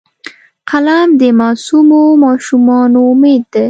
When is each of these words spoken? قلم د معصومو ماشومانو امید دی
قلم 0.69 1.09
د 1.19 1.21
معصومو 1.39 2.01
ماشومانو 2.23 2.99
امید 3.13 3.43
دی 3.53 3.59